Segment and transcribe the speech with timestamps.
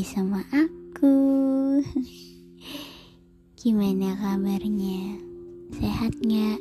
[0.00, 1.12] lagi sama aku.
[3.60, 5.20] Gimana kabarnya?
[5.76, 6.56] Sehat nggak?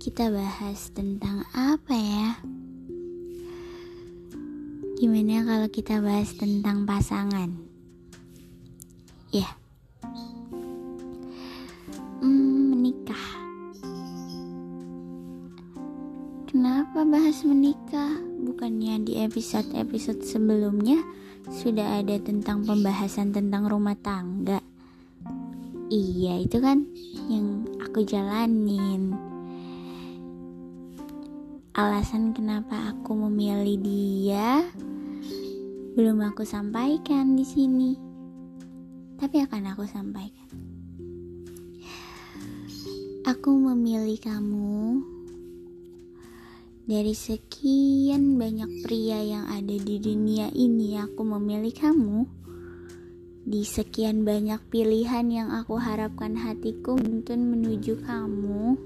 [0.00, 2.40] Kita bahas tentang apa ya?
[4.96, 7.52] Gimana kalau kita bahas tentang pasangan?
[9.36, 9.52] Ya.
[12.24, 13.28] Hmm, menikah.
[16.48, 17.85] Kenapa bahas menikah?
[18.66, 20.98] Bukannya di episode-episode sebelumnya
[21.46, 24.58] sudah ada tentang pembahasan tentang rumah tangga?
[25.86, 26.82] Iya, itu kan
[27.30, 29.14] yang aku jalanin.
[31.78, 34.66] Alasan kenapa aku memilih dia
[35.94, 37.94] belum aku sampaikan di sini.
[39.14, 40.50] Tapi akan aku sampaikan.
[43.30, 45.06] Aku memilih kamu
[46.86, 52.30] dari sekian banyak pria yang ada di dunia ini, aku memilih kamu.
[53.42, 58.78] Di sekian banyak pilihan yang aku harapkan hatiku untuk menuju kamu.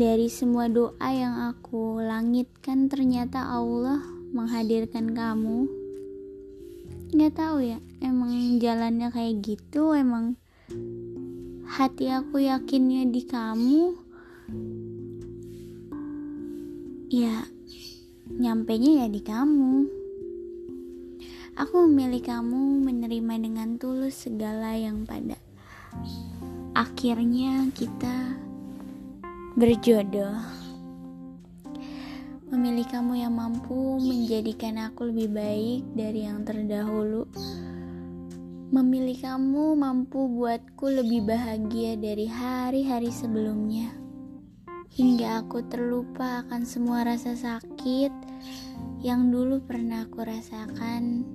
[0.00, 4.00] Dari semua doa yang aku langitkan, ternyata Allah
[4.32, 5.68] menghadirkan kamu.
[7.12, 10.40] Gak tahu ya, emang jalannya kayak gitu, emang
[11.68, 14.06] hati aku yakinnya di kamu
[17.06, 17.46] ya
[18.34, 19.86] nyampenya ya di kamu.
[21.54, 25.38] Aku memilih kamu menerima dengan tulus segala yang pada
[26.74, 28.34] akhirnya kita
[29.54, 30.34] berjodoh.
[32.50, 37.30] Memilih kamu yang mampu menjadikan aku lebih baik dari yang terdahulu.
[38.74, 44.05] Memilih kamu mampu buatku lebih bahagia dari hari-hari sebelumnya
[44.96, 48.08] hingga aku terlupa akan semua rasa sakit
[49.04, 51.28] yang dulu pernah aku rasakan.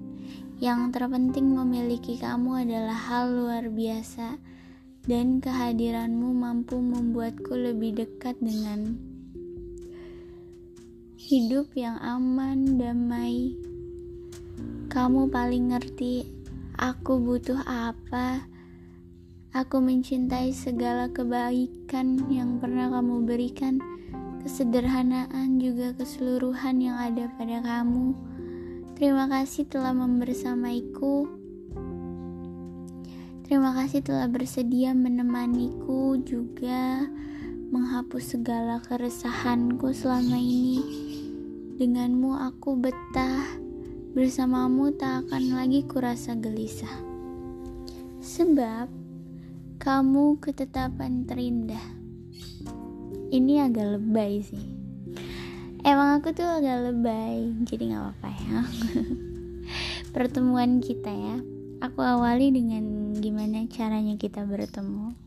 [0.57, 4.37] Yang terpenting memiliki kamu adalah hal luar biasa
[5.05, 8.97] dan kehadiranmu mampu membuatku lebih dekat dengan
[11.21, 13.53] hidup yang aman, damai.
[14.89, 16.25] Kamu paling ngerti
[16.81, 18.50] aku butuh apa
[19.51, 23.83] Aku mencintai segala kebaikan yang pernah kamu berikan,
[24.39, 28.15] kesederhanaan juga keseluruhan yang ada pada kamu.
[28.95, 31.27] Terima kasih telah membersamaiku.
[33.43, 37.11] Terima kasih telah bersedia menemaniku juga
[37.75, 40.79] menghapus segala keresahanku selama ini.
[41.75, 43.59] Denganmu aku betah,
[44.15, 47.03] bersamamu tak akan lagi kurasa gelisah.
[48.23, 49.00] Sebab
[49.81, 51.81] kamu ketetapan terindah.
[53.33, 54.61] Ini agak lebay sih.
[55.81, 58.59] Emang aku tuh agak lebay, jadi nggak apa-apa ya.
[60.15, 61.41] Pertemuan kita ya.
[61.81, 65.17] Aku awali dengan gimana caranya kita bertemu.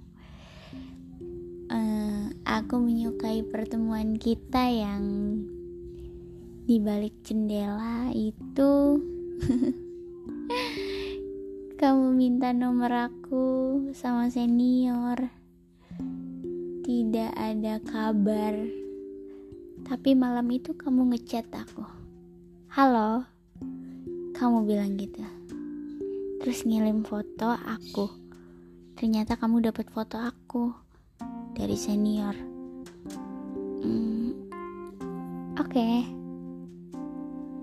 [1.66, 5.02] Uh, aku menyukai pertemuan kita yang
[6.70, 9.02] di balik jendela itu
[11.84, 13.44] kamu minta nomor aku
[13.92, 15.20] sama senior.
[16.80, 18.56] Tidak ada kabar.
[19.84, 21.84] Tapi malam itu kamu ngechat aku.
[22.72, 23.28] Halo?
[24.32, 25.20] Kamu bilang gitu.
[26.40, 28.08] Terus ngirim foto aku.
[28.96, 30.72] Ternyata kamu dapat foto aku
[31.52, 32.32] dari senior.
[33.84, 34.32] Hmm,
[35.60, 35.68] oke.
[35.68, 36.08] Okay.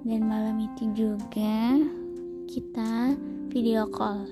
[0.05, 1.77] dan malam itu juga
[2.45, 3.17] kita
[3.51, 4.31] video call.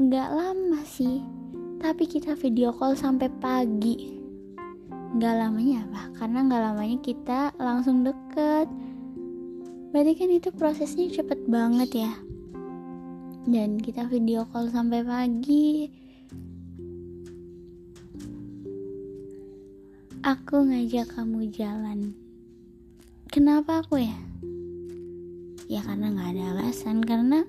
[0.00, 1.20] Nggak lama sih,
[1.84, 4.16] tapi kita video call sampai pagi.
[5.20, 6.02] Nggak lamanya apa?
[6.16, 8.72] Karena nggak lamanya kita langsung deket.
[9.92, 12.12] Berarti kan itu prosesnya cepet banget ya.
[13.44, 15.92] Dan kita video call sampai pagi.
[20.24, 22.16] Aku ngajak kamu jalan.
[23.28, 24.35] Kenapa aku ya?
[25.66, 27.02] Ya karena nggak ada alasan.
[27.02, 27.42] Karena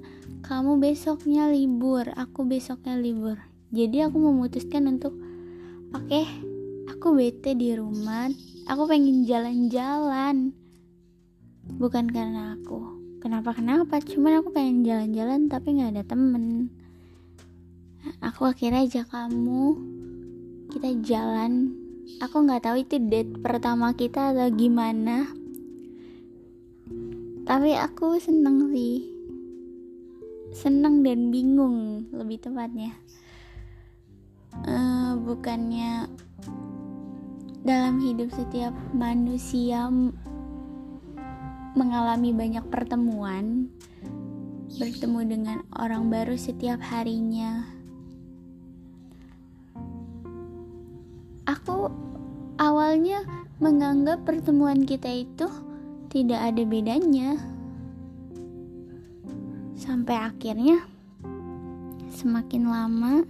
[0.45, 2.09] kamu besoknya libur.
[2.13, 3.37] Aku besoknya libur.
[3.73, 5.17] Jadi aku memutuskan untuk
[5.91, 6.25] oke okay,
[6.89, 8.29] aku bete di rumah.
[8.67, 10.51] Aku pengen jalan-jalan.
[11.77, 12.97] Bukan karena aku.
[13.23, 13.99] Kenapa kenapa?
[13.99, 16.71] Cuman aku pengen jalan-jalan tapi nggak ada temen.
[18.23, 19.75] Aku akhirnya ajak kamu.
[20.71, 21.75] Kita jalan.
[22.23, 25.27] Aku nggak tahu itu date pertama kita atau gimana
[27.47, 29.07] tapi aku seneng sih
[30.51, 32.91] seneng dan bingung lebih tepatnya
[34.67, 36.11] uh, bukannya
[37.63, 39.91] dalam hidup setiap manusia
[41.77, 43.69] mengalami banyak pertemuan,
[44.81, 47.69] bertemu dengan orang baru setiap harinya.
[51.45, 51.93] Aku
[52.57, 53.21] awalnya
[53.61, 55.45] menganggap pertemuan kita itu
[56.12, 57.39] tidak ada bedanya.
[59.77, 60.83] Sampai akhirnya
[62.18, 63.21] semakin lama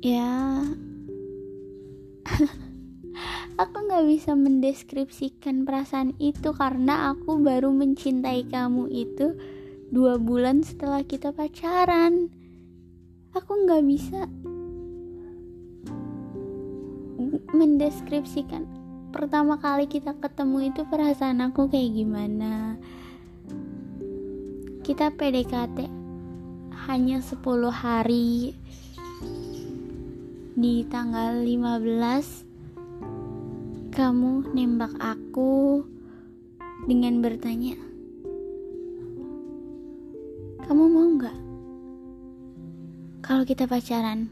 [0.00, 0.64] ya
[3.60, 9.36] aku nggak bisa mendeskripsikan perasaan itu karena aku baru mencintai kamu itu
[9.90, 12.32] dua bulan setelah kita pacaran
[13.36, 14.30] aku nggak bisa
[17.50, 18.79] mendeskripsikan
[19.10, 22.78] pertama kali kita ketemu itu perasaan aku kayak gimana?
[24.86, 25.90] Kita PDKT
[26.86, 28.54] hanya 10 hari
[30.54, 35.82] di tanggal 15 kamu nembak aku
[36.86, 37.74] dengan bertanya
[40.70, 41.38] kamu mau nggak?
[43.26, 44.30] Kalau kita pacaran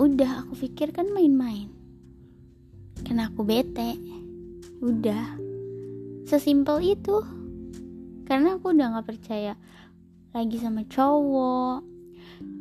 [0.00, 1.68] udah aku pikir kan main-main.
[3.04, 4.00] Karena aku bete.
[4.80, 5.36] Udah.
[6.24, 7.20] Sesimpel itu.
[8.24, 9.60] Karena aku udah gak percaya
[10.32, 11.84] lagi sama cowok.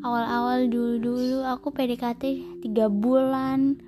[0.04, 2.24] Awal-awal dulu-dulu aku PDKT
[2.60, 3.80] tiga bulan.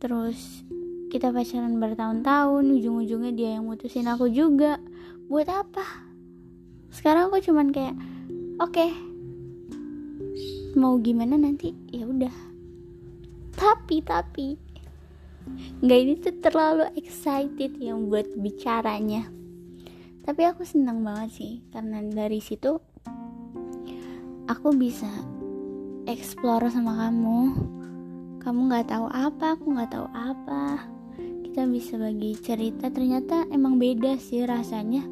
[0.00, 0.64] Terus
[1.12, 4.80] kita pacaran bertahun-tahun ujung-ujungnya dia yang mutusin aku juga.
[5.28, 5.84] Buat apa?
[6.88, 7.92] Sekarang aku cuman kayak
[8.56, 8.90] oke okay,
[10.74, 11.74] mau gimana nanti?
[11.90, 12.34] Ya udah.
[13.54, 14.48] Tapi tapi
[15.80, 19.26] nggak ini tuh terlalu excited yang buat bicaranya.
[20.20, 22.76] Tapi aku senang banget sih karena dari situ
[24.46, 25.08] aku bisa
[26.06, 27.40] explore sama kamu.
[28.40, 30.86] Kamu nggak tahu apa aku nggak tahu apa.
[31.50, 32.88] Kita bisa bagi cerita.
[32.88, 35.02] Ternyata emang beda sih rasanya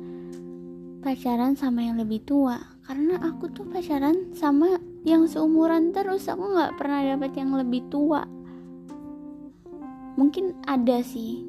[1.03, 2.57] pacaran sama yang lebih tua.
[2.85, 8.27] Karena aku tuh pacaran sama yang seumuran terus aku nggak pernah dapet yang lebih tua.
[10.19, 11.47] Mungkin ada sih.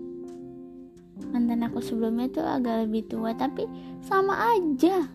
[1.34, 3.66] Mantan aku sebelumnya tuh agak lebih tua tapi
[4.06, 5.10] sama aja.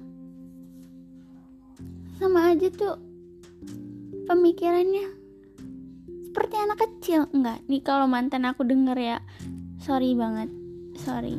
[2.19, 2.99] Sama aja tuh
[4.27, 5.07] pemikirannya.
[6.31, 7.31] Seperti anak kecil.
[7.31, 9.19] Enggak nih kalau mantan aku denger ya.
[9.79, 10.51] Sorry banget.
[10.99, 11.39] Sorry.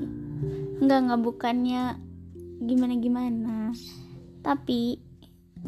[0.79, 2.05] Enggak enggak bukannya
[2.63, 3.75] gimana gimana
[4.39, 5.01] tapi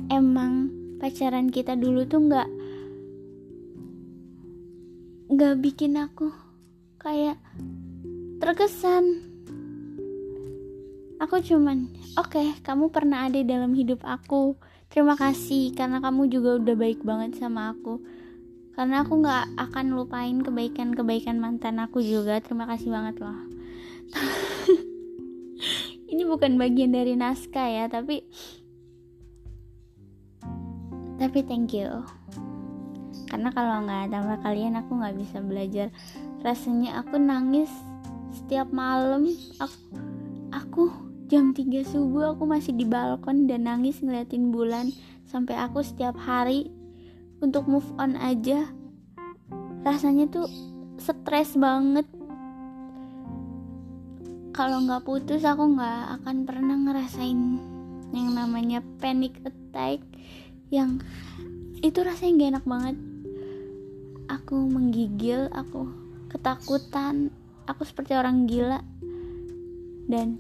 [0.07, 2.49] emang pacaran kita dulu tuh enggak
[5.29, 6.33] enggak bikin aku
[6.97, 7.37] kayak
[8.41, 9.23] terkesan.
[11.17, 14.57] Aku cuman oke okay, kamu pernah ada dalam hidup aku.
[14.87, 18.01] Terima kasih karena kamu juga udah baik banget sama aku.
[18.77, 22.37] Karena aku nggak akan lupain kebaikan-kebaikan mantan aku juga.
[22.37, 23.37] Terima kasih banget loh.
[26.13, 28.23] Ini bukan bagian dari naskah ya tapi
[31.17, 32.05] tapi thank you.
[33.27, 35.87] Karena kalau nggak ada kalian aku nggak bisa belajar.
[36.45, 37.69] Rasanya aku nangis
[38.31, 39.27] setiap malam.
[39.59, 39.77] Aku,
[40.53, 40.83] aku
[41.27, 44.95] jam 3 subuh aku masih di balkon dan nangis ngeliatin bulan
[45.27, 46.71] sampai aku setiap hari
[47.43, 48.71] untuk move on aja.
[49.83, 50.47] Rasanya tuh
[51.01, 52.07] stres banget.
[54.55, 57.61] Kalau nggak putus aku nggak akan pernah ngerasain
[58.15, 60.01] yang namanya panic attack
[60.67, 60.99] yang
[61.79, 62.95] itu rasanya gak enak banget.
[64.27, 65.87] Aku menggigil aku
[66.27, 67.31] ketakutan
[67.67, 68.81] aku seperti orang gila.
[70.07, 70.39] Dan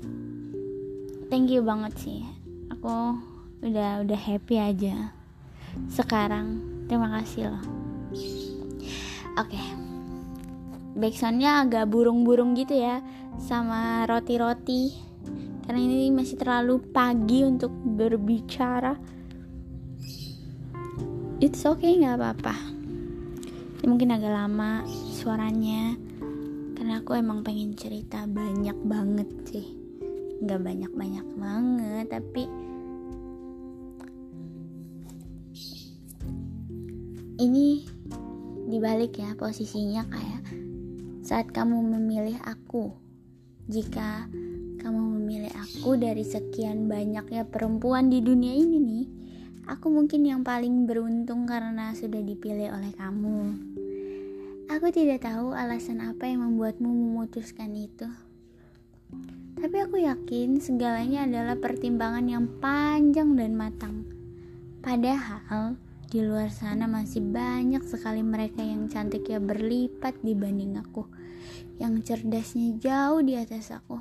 [1.27, 2.23] thank you banget sih.
[2.71, 3.19] Aku
[3.63, 5.11] udah udah happy aja.
[5.91, 7.63] Sekarang terima kasih loh.
[9.37, 9.53] Oke.
[9.53, 9.67] Okay.
[10.97, 13.05] backsoundnya agak burung-burung gitu ya
[13.37, 14.97] sama roti-roti.
[15.61, 19.16] Karena ini masih terlalu pagi untuk berbicara
[21.37, 22.55] it's okay nggak apa-apa.
[23.85, 24.81] Mungkin agak lama
[25.13, 25.93] suaranya.
[26.73, 29.67] Karena aku emang pengen cerita banyak banget sih.
[30.41, 32.45] Nggak banyak banyak banget tapi
[37.37, 37.85] ini
[38.65, 40.41] dibalik ya posisinya kayak
[41.21, 42.97] saat kamu memilih aku.
[43.69, 44.25] Jika
[44.81, 49.06] kamu memilih aku dari sekian banyaknya perempuan di dunia ini nih
[49.67, 53.59] aku mungkin yang paling beruntung karena sudah dipilih oleh kamu
[54.67, 58.03] Aku tidak tahu alasan apa yang membuatmu memutuskan itu.
[59.55, 64.03] Tapi aku yakin segalanya adalah pertimbangan yang panjang dan matang.
[64.83, 65.79] Padahal
[66.11, 71.07] di luar sana masih banyak sekali mereka yang cantiknya berlipat dibanding aku
[71.79, 73.99] yang cerdasnya jauh di atas aku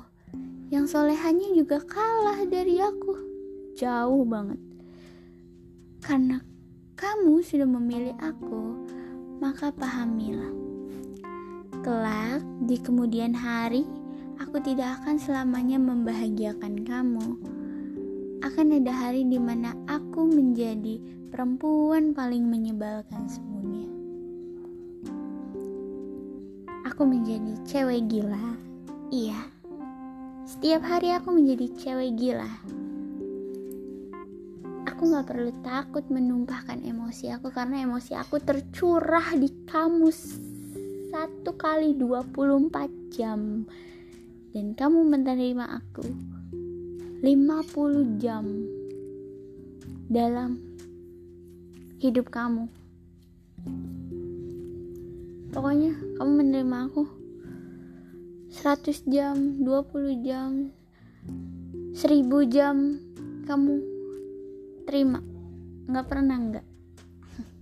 [0.71, 3.11] yang solehannya juga kalah dari aku
[3.75, 4.66] jauh banget
[6.07, 6.39] karena
[6.95, 8.79] kamu sudah memilih aku
[9.43, 10.55] maka pahamilah
[11.83, 13.83] kelak di kemudian hari
[14.39, 17.35] aku tidak akan selamanya membahagiakan kamu
[18.39, 20.95] akan ada hari di mana aku menjadi
[21.27, 23.91] perempuan paling menyebalkan semuanya.
[26.87, 28.55] Aku menjadi cewek gila.
[29.11, 29.37] Iya.
[30.47, 32.49] Setiap hari aku menjadi cewek gila.
[34.97, 40.09] Aku gak perlu takut menumpahkan emosi aku karena emosi aku tercurah di kamu
[41.13, 43.69] satu kali 24 jam.
[44.57, 46.01] Dan kamu menerima aku
[47.21, 48.49] 50 jam
[50.09, 50.57] dalam
[52.01, 52.65] hidup kamu.
[55.53, 57.05] Pokoknya kamu menerima aku
[58.49, 60.73] 100 jam, 20 jam,
[61.93, 62.97] 1000 jam
[63.45, 63.96] kamu
[64.87, 65.19] terima.
[65.91, 66.65] Nggak pernah nggak.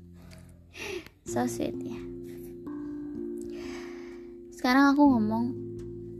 [1.33, 1.99] so sweet ya.
[4.53, 5.45] Sekarang aku ngomong,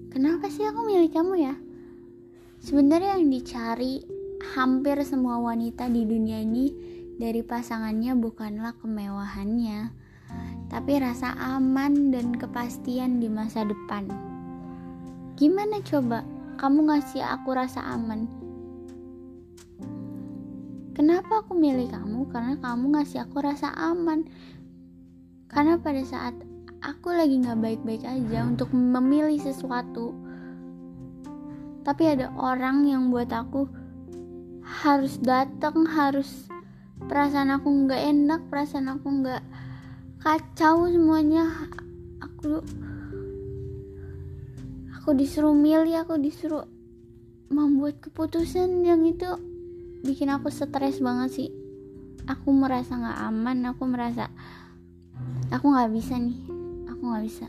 [0.10, 1.56] kenapa sih aku milih kamu ya?
[2.66, 4.06] Sebenarnya yang dicari
[4.58, 6.74] hampir semua wanita di dunia ini
[7.18, 9.90] dari pasangannya bukanlah kemewahannya,
[10.70, 14.10] tapi rasa aman dan kepastian di masa depan.
[15.42, 16.22] Gimana coba
[16.62, 18.45] kamu ngasih aku rasa aman?
[20.96, 22.32] Kenapa aku milih kamu?
[22.32, 24.24] Karena kamu ngasih aku rasa aman.
[25.52, 26.34] Karena pada saat
[26.80, 30.16] aku lagi gak baik-baik aja untuk memilih sesuatu,
[31.86, 33.70] tapi ada orang yang buat aku
[34.66, 36.50] harus datang harus
[37.06, 39.46] perasaan aku nggak enak perasaan aku nggak
[40.18, 41.46] kacau semuanya
[42.18, 42.66] aku
[44.98, 46.66] aku disuruh milih aku disuruh
[47.54, 49.30] membuat keputusan yang itu
[50.06, 51.50] bikin aku stres banget sih
[52.30, 54.30] aku merasa nggak aman aku merasa
[55.50, 56.38] aku nggak bisa nih
[56.86, 57.48] aku nggak bisa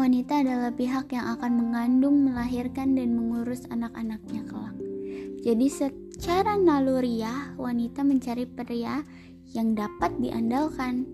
[0.00, 4.72] wanita adalah pihak yang akan mengandung, melahirkan, dan mengurus anak-anaknya kelak.
[5.44, 9.04] Jadi secara naluriah, wanita mencari pria
[9.52, 11.04] yang dapat diandalkan.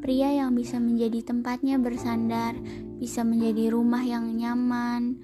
[0.00, 2.56] Pria yang bisa menjadi tempatnya bersandar,
[2.96, 5.20] bisa menjadi rumah yang nyaman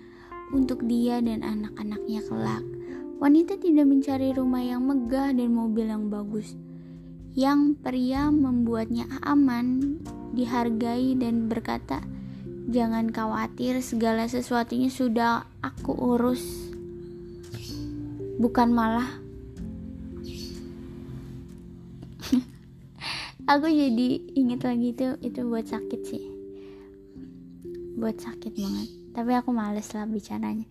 [0.52, 2.64] untuk dia dan anak-anaknya kelak.
[3.18, 6.54] Wanita tidak mencari rumah yang megah dan mobil yang bagus.
[7.32, 9.99] Yang pria membuatnya aman,
[10.37, 12.04] dihargai dan berkata,
[12.71, 16.71] Jangan khawatir, segala sesuatunya sudah aku urus.
[18.38, 19.18] Bukan malah
[23.50, 26.23] aku jadi inget lagi itu itu buat sakit sih.
[27.99, 29.01] Buat sakit banget.
[29.12, 30.64] Tapi aku males lah bicaranya.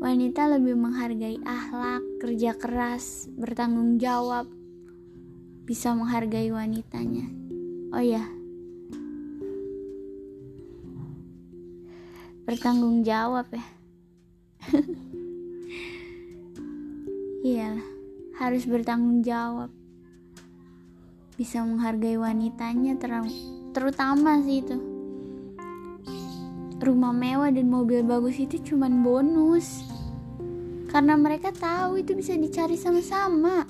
[0.00, 4.48] Wanita lebih menghargai akhlak, kerja keras, bertanggung jawab,
[5.68, 7.28] bisa menghargai wanitanya.
[7.92, 8.24] Oh ya,
[12.42, 13.64] bertanggung jawab ya
[17.46, 17.88] iyalah
[18.42, 19.70] harus bertanggung jawab
[21.38, 23.14] bisa menghargai wanitanya ter
[23.70, 24.91] terutama sih itu
[26.82, 29.86] rumah mewah dan mobil bagus itu cuman bonus
[30.90, 33.64] karena mereka tahu itu bisa dicari sama-sama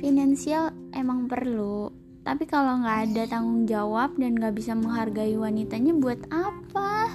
[0.00, 1.92] finansial emang perlu
[2.24, 7.12] tapi kalau nggak ada tanggung jawab dan nggak bisa menghargai wanitanya buat apa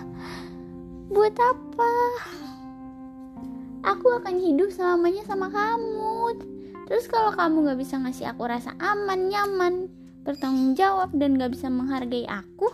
[1.09, 1.93] Buat apa?
[3.81, 6.37] Aku akan hidup selamanya sama kamu.
[6.85, 9.89] Terus kalau kamu gak bisa ngasih aku rasa aman, nyaman,
[10.21, 12.69] bertanggung jawab, dan gak bisa menghargai aku,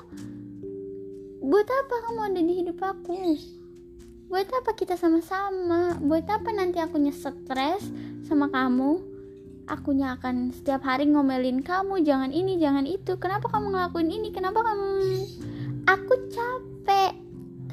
[1.46, 3.38] buat apa kamu ada di hidup aku?
[4.26, 6.02] Buat apa kita sama-sama?
[6.02, 7.86] Buat apa nanti aku stres
[8.26, 9.14] sama kamu?
[9.70, 13.18] Akunya akan setiap hari ngomelin kamu, jangan ini, jangan itu.
[13.22, 14.30] Kenapa kamu ngelakuin ini?
[14.34, 14.90] Kenapa kamu...
[15.86, 17.26] Aku capek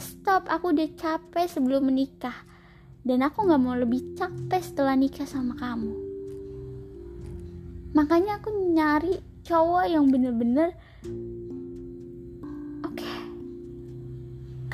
[0.02, 2.34] stop aku udah capek sebelum menikah
[3.02, 5.94] dan aku gak mau lebih capek setelah nikah sama kamu
[7.94, 10.74] makanya aku nyari cowok yang bener-bener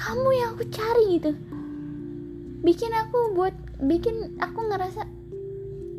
[0.09, 1.37] kamu yang aku cari gitu.
[2.65, 5.05] Bikin aku buat bikin aku ngerasa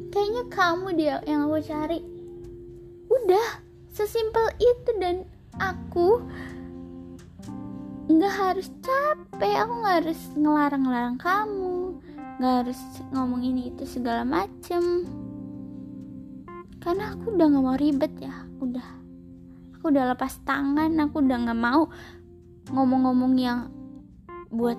[0.10, 2.02] kayaknya kamu dia yang aku cari.
[3.06, 3.62] Udah
[3.94, 5.30] sesimpel itu dan
[5.62, 6.26] aku
[8.10, 12.02] nggak harus capek aku nggak harus ngelarang-larang kamu
[12.42, 12.82] nggak harus
[13.14, 15.06] ngomong ini itu segala macem.
[16.82, 18.90] Karena aku udah gak mau ribet ya udah.
[19.78, 21.92] Aku udah lepas tangan aku udah gak mau
[22.72, 23.68] ngomong-ngomong yang
[24.50, 24.78] buat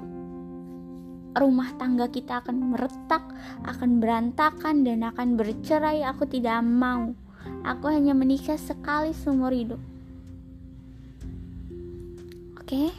[1.38, 3.22] rumah tangga kita akan meretak,
[3.62, 6.02] akan berantakan dan akan bercerai.
[6.06, 7.14] Aku tidak mau.
[7.62, 9.80] Aku hanya menikah sekali seumur hidup.
[12.58, 12.90] Oke?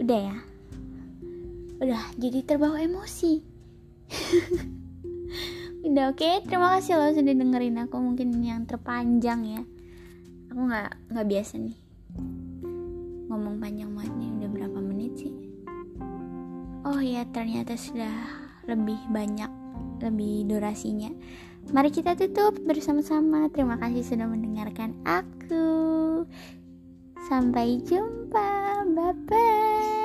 [0.00, 0.36] Udah ya?
[1.80, 3.40] Udah jadi terbawa emosi.
[5.90, 6.44] Udah oke, okay?
[6.44, 9.62] terima kasih loh sudah dengerin aku mungkin yang terpanjang ya.
[10.52, 11.78] Aku nggak nggak biasa nih
[13.30, 14.29] ngomong panjang banget
[16.90, 18.12] Oh ya ternyata sudah
[18.66, 19.50] lebih banyak
[20.00, 21.12] lebih durasinya.
[21.70, 23.52] Mari kita tutup bersama-sama.
[23.52, 26.24] Terima kasih sudah mendengarkan aku.
[27.28, 28.82] Sampai jumpa.
[28.90, 29.99] Bye bye.